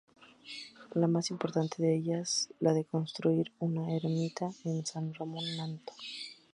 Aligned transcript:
La 0.95 1.05
más 1.07 1.29
importante 1.29 1.83
de 1.83 1.93
ellas, 1.95 2.49
la 2.59 2.73
de 2.73 2.85
construir 2.85 3.51
una 3.59 3.93
ermita 3.95 4.47
a 4.47 4.51
San 4.83 5.13
Ramón 5.13 5.45
Nonato. 5.55 5.93